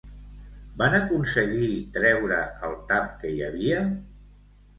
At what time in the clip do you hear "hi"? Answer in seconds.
3.37-3.45